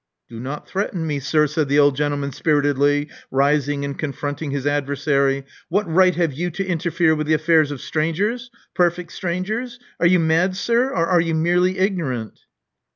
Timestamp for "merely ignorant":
11.35-12.39